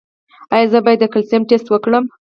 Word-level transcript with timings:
ایا 0.53 0.69
زه 0.71 0.79
باید 0.85 0.99
د 1.01 1.05
کلسیم 1.13 1.41
ټسټ 1.49 1.67
وکړم؟ 1.69 2.05